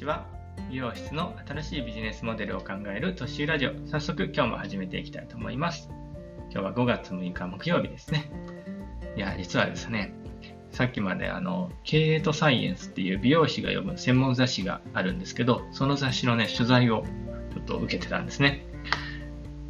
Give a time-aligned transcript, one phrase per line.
[0.00, 0.24] ちは。
[0.70, 3.72] 美容室の新しいビジネスモデルを考えるトッシーラジオ。
[3.86, 5.90] 早速今日も始めていきたいと思います。
[6.50, 8.30] 今日は5月6日木曜日ですね。
[9.14, 10.14] いや実はですね
[10.70, 17.04] さっきまであの経営とサイエンスっていう美容師が読む専門雑誌があるんですけどその雑誌のね取材を
[17.52, 18.64] ちょっと受けてたんですね。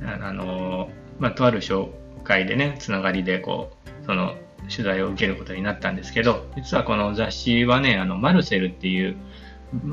[0.00, 1.88] あのまあ、とある紹
[2.22, 3.72] 介でねつながりでこ
[4.02, 4.36] うその
[4.70, 9.16] 取材を受けることになったんですけど実はこの雑誌はねあのマルセルっていう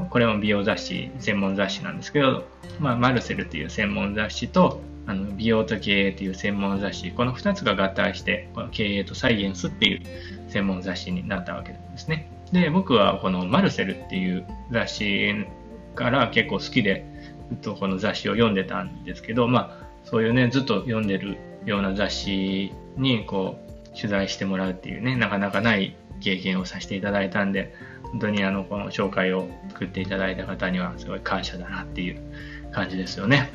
[0.09, 2.45] これも美容雑誌、専門雑誌なんですけど、
[2.80, 10.02] まあ、マルセルという専門雑誌と、あの美容と経営という専門雑誌、この2つが合体して、この経営とサイエンスっていう
[10.49, 12.30] 専門雑誌になったわけですね。
[12.52, 15.45] で、僕はこのマルセルっていう雑誌
[15.96, 17.05] から結構好きで、
[17.49, 23.59] ずっとこの雑誌を読んでたんですけど、まあ、そういうね、ずっと読んでるような雑誌にこ
[23.94, 27.73] う取材してもらうっていうね、なかなかない経験をさせていただいたんで、
[28.11, 32.21] 本当にあのこの紹介を作っていただいた方にはすごい感謝だなっていう
[32.71, 33.49] 感じですよね。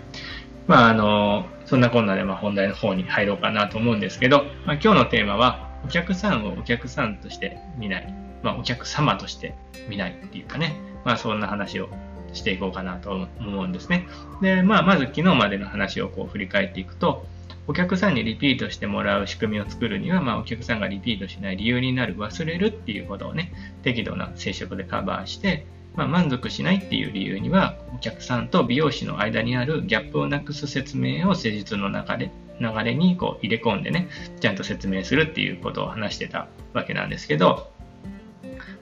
[0.66, 9.54] まああの、そんなこんなでま本題の方に入ろうかなと思うんですけど、まあ、今日のテーマはお客さんをお客さんとして見ない、まあ、お客様として
[9.88, 11.88] 見ないっていうかね、まあそんな話を
[12.32, 14.06] していこうかなと思うんですね。
[14.40, 17.26] で、まあまず昨日までの話をこう振り返っていくと、
[17.68, 34.08] お客さんにリピートしてもらう仕組みを作るには、まあ、お客さんがリピートしない理由になる忘れるっていうことをね、適度な接触でカバーして、まあ、満足しないっていう理由には、お客さんと美容師の間にあるギャップをなくす説明を施術の中で流れにこう入れ込んでね、
[34.40, 37.70] ちゃんと説明するっていうことを話してたわけなんですけど、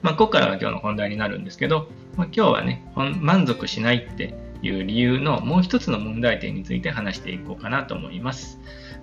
[0.01, 8.59] まあ、ここからが今日の本題になるんですけど、まあ、今日はね、満足しないっていう理由のもう一つの問題点について話していこうかなと思います。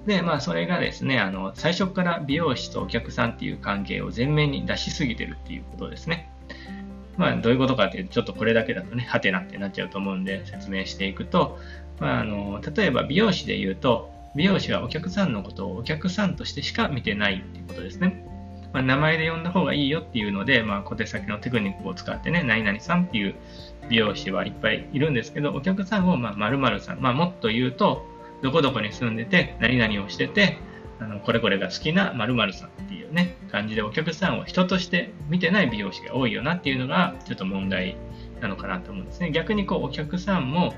[0.06, 6.31] で、まあ、それがですね、あの、最初から美容師とお客さんっていう関係を前面に出しすぎてるっていうことですね。
[7.17, 11.59] まあ、どういうことかっていうと、ちょっとこれだけだとね、はてなってなっちゃうと思うんで、説明していくと、
[11.99, 18.25] まあ、あの、例えば美容師で言うと、美容師はお客さんのことをお客さんとしてしか見てないっていうことですね。
[18.73, 23.34] まあ、名前で呼んだ方がいいよっていうので、まあ、小手先のテクニックを使ってね、何々さんっていう
[23.89, 28.05] 美容師はいっぱいいるんですけど、お客さんをま〇〇さん、まあ、もっと言うと、
[28.43, 30.59] どこどこに住んでて、何々をしてて、
[31.01, 37.97] あのこれこれが好きな〇〇さんっていうね、感じでお客さんを人として見てない美容師が多いよなっていうのが、ちょっと問題
[38.41, 39.31] なのかなと思うんですね。
[39.31, 40.75] 逆にこう、お客さんも、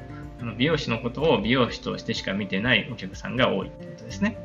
[0.56, 4.38] 美容師のことを美容師としてしか見てないお客さんが多いってことですね。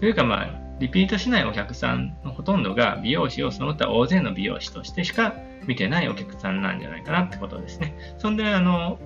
[0.00, 5.34] というかまあ、リピートしないお客さんのほとんどが美容師をその他大勢の美容師としてしか
[5.66, 7.94] 見てないお客さんなんじゃないかなってことですね。
[8.18, 8.98] そんで、あの、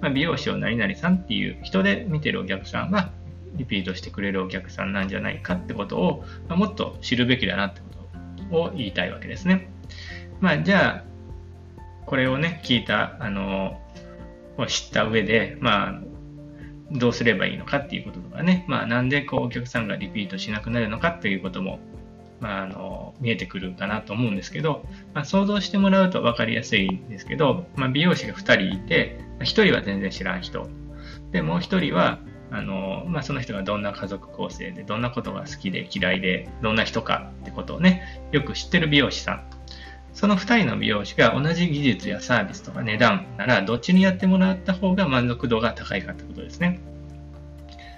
[0.00, 3.12] まあ、美容師を何々さんっていう人で見てるお客さんは、
[3.54, 7.86] リピートしてくれるお客さんなんじゃないかってことを、まあ、もっと知るべきだなってこ
[8.50, 9.70] とを言いたいわけですね。
[10.40, 13.80] まあ、じゃあ、これをね、聞いた、あの、
[14.58, 16.00] を知った上で、まあ、
[16.92, 21.80] どうすればいいのかっていうこととかね、まあ、なんでこうお客さんがリピートしなくなるのかっていうことも
[22.42, 30.68] まあ、あの見えてくるかなと思うんですけど、まあ、想像してもらうと分かりやすいんですけど、まあ、美容師が2人いて、1人は全然知らん人。
[31.30, 32.18] で、もう1人は、
[32.50, 39.44] あのまあ、その人がどんな家族構成で、どんなことが好きで嫌いで、どんな人かってことをね、よく知ってる美容師さん。
[40.12, 46.80] その2人の美容師が同じ技術やサービスとか値段なら、どっちにやってもらった方が満足度が高いかってことですね。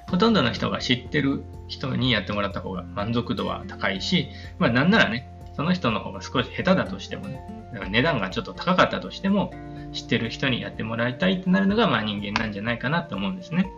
[0.08, 7.40] ほとんどの人が知ってる人にやってもらった方が満足度は高いし、まあなんならね、その人の方が少し下手だとしてもね、
[7.72, 9.52] だから値段がちょっと高かったとしても、
[9.92, 13.72] 知ってる人にやってもらいたいってなるのが、まあ人間なんじゃないかなと思うんですね。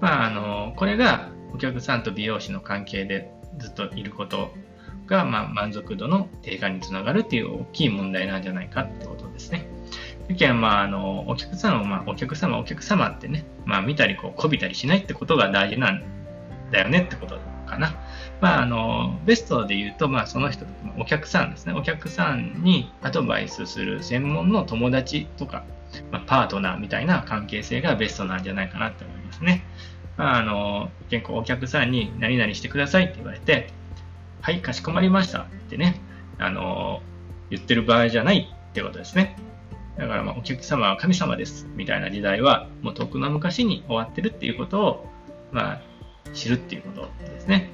[0.00, 4.52] まああの、これがお客さんと美容師の関係でずっといること
[5.08, 9.66] が、まあ満足度の低下につながるっていう大きい問題なんじゃないかってことですね。
[10.28, 16.02] だけど、まあ、あの、お客様、まあ、お客様、お客様ってね、まあ、見たり、こう、こびたりしないってことが大事なん
[16.70, 17.94] だよねってことかな。
[18.40, 20.66] まあ、あの、ベストで言うと、まあ、その人、
[20.98, 21.72] お客さんですね。
[21.72, 25.64] お客さんにアドバイスする専門の友達とか、
[26.12, 29.64] まあ、パートナーみたいな関係性がベストなんじゃないかなって思いますね。
[30.18, 33.72] まあ、あの、結構お客さんに何々してくださいって言われて、
[34.40, 36.00] はい、かしこまりましたってね、
[36.38, 37.02] あの、
[37.50, 39.36] 言ってる場合じゃないってことですね。
[39.96, 45.06] だからまあお客様は神様ですみたいな時代はもうとっくの昔に終わってるっていうことを
[45.50, 45.80] まあ
[46.32, 47.70] 知るっていうことですね。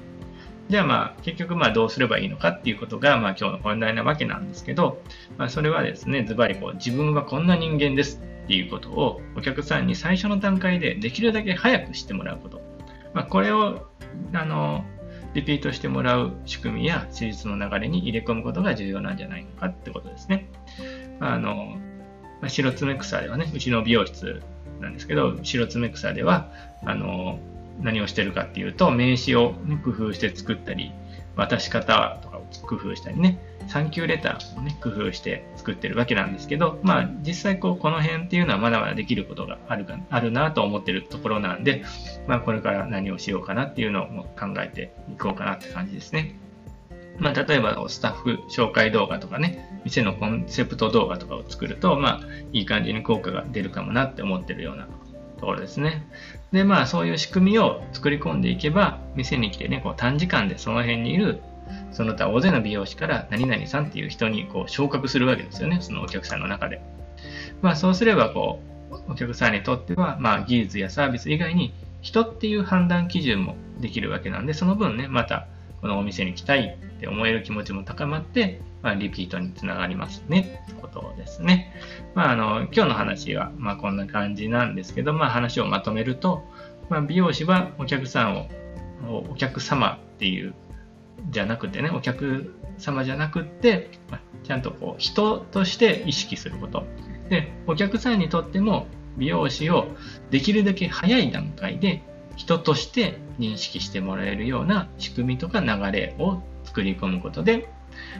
[0.67, 4.99] じゃあまあ結局まあどうすればいいのかっていうことがまあ今日の本題なわけなんですけど、
[5.37, 12.59] まあ、それはですね、ズバリこう自分はこんな人間ですっていうことをお客さんに最初の段階でできるだけ早く知ってもらうこと。
[13.13, 13.87] まあ、これを
[14.33, 14.83] あの
[15.35, 20.49] リピートしてもらう仕組みや施術の流れに入れ込むことが重要なんじゃないのかってことですね。
[21.19, 21.75] あの
[22.41, 24.41] まあ、白爪草ではね、うちの美容室
[24.79, 26.51] なんですけど、白爪草では、
[26.85, 27.39] あの、
[27.81, 30.91] 何をしてるかっていうと、名刺を、ね、工夫して作ったり、
[31.35, 41.83] 渡し方とかを工夫したりね、サンキューレターをね、工夫して作ってるわけなんですけど、まあ、実際こう、この辺っていうのはまだまだできることがあるか、あるなと思ってるところなんで、
[42.27, 46.35] まあ、これから何をしようかなっていうのを考えていこうかなって感じですね。
[47.17, 52.21] まあ、例えばスタッフ紹介動画とかね、店のコンセプト動画とかを作ると、まあ、
[52.51, 54.87] いい感じに効果が出るかもなって思ってるような
[55.37, 56.05] ところですね。
[56.51, 61.41] で、まあ、そういう仕組みを作り込んでいけば、店に来てね、こう短時間でその辺にいる、
[61.91, 66.81] その他大勢の美容師から何々さんっていう人にこう昇格するわけですよね、そのお客さんの中で。
[67.61, 68.59] まあ、そうすれば、こ
[68.91, 75.47] う、お客さんにとっては、まあ、技術やサービス以外に、人っていう判断基準もできるわけなんで、その分ね、また、
[75.81, 81.73] このお店に来たいって思える気持ちも高まって、まあ、リピートにつながりますねってことですね。
[82.13, 86.43] まあ、あの、今日の話は、まあ、こんな感じなんですけど、まあ、話をまとめると、
[86.89, 88.47] まあ、美容師はお客さんを、
[89.29, 90.53] お客様っていう、
[91.29, 93.89] じゃなくてね、お客様じゃなくって、
[94.43, 96.85] ちゃんとこう、人として意識すること。
[97.29, 99.87] で、お客さんにとっても、美容師を
[100.29, 102.03] できるだけ早い段階で
[102.35, 107.69] 人として認識してもらえるような仕組みとか流れを作り込むことで、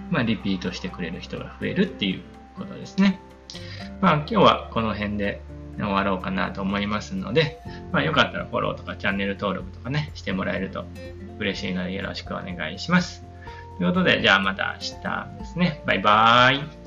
[0.09, 2.21] まあ、リピートしてくれる人が増えるっていう
[2.57, 3.19] ことですね。
[4.01, 5.41] まあ、今日はこの辺で
[5.77, 7.59] 終わろうかなと思いますので、
[7.91, 10.85] まあ、よかったらフォローとかチャンネル登録とかね、してもらえると
[11.39, 13.23] 嬉しいのでよろしくお願いします。
[13.77, 15.83] ということで、じゃあまた明日ですね。
[15.85, 16.84] バイバーイ。